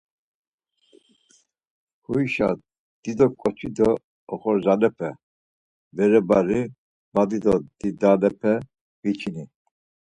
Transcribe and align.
Huyşa 2.03 2.49
dido 3.01 3.27
ǩoçi 3.41 3.69
do 3.77 3.89
oxorzalepe; 4.33 5.09
bere 5.95 6.19
bari, 6.29 6.61
badi 7.13 7.39
do 7.43 7.55
didalepe 7.79 8.53
viçini. 9.01 9.43